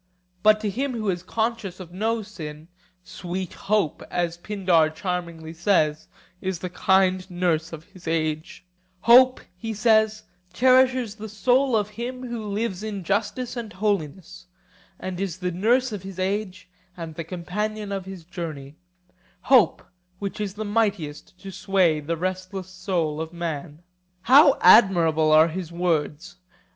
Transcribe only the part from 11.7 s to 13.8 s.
of him who lives in justice and